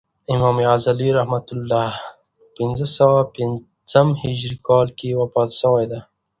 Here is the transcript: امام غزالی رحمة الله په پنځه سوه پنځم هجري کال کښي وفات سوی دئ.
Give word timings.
امام 0.33 0.57
غزالی 0.69 1.09
رحمة 1.17 1.47
الله 1.55 1.91
په 2.43 2.47
پنځه 2.57 2.85
سوه 2.97 3.19
پنځم 3.35 4.07
هجري 4.21 4.57
کال 4.67 4.87
کښي 4.97 5.09
وفات 5.21 5.49
سوی 5.61 5.85
دئ. 5.91 6.01